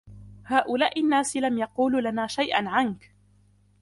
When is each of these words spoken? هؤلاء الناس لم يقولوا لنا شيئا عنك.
هؤلاء 0.45 0.99
الناس 0.99 1.37
لم 1.37 1.57
يقولوا 1.57 2.01
لنا 2.11 2.27
شيئا 2.27 2.69
عنك. 2.69 3.13